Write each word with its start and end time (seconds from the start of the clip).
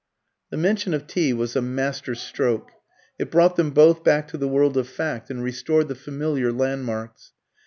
The 0.49 0.57
mention 0.57 0.95
of 0.95 1.05
tea 1.05 1.31
was 1.31 1.55
a 1.55 1.61
master 1.61 2.15
stroke; 2.15 2.71
it 3.19 3.29
brought 3.29 3.55
them 3.55 3.69
both 3.69 4.03
back 4.03 4.27
to 4.29 4.37
the 4.39 4.47
world 4.47 4.75
of 4.75 4.87
fact, 4.89 5.29
and 5.29 5.43
restored 5.43 5.89
the 5.89 5.93
familiar 5.95 6.51
landmarks. 6.51 7.33